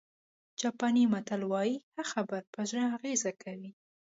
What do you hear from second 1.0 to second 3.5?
متل وایي ښه خبره په زړه اغېزه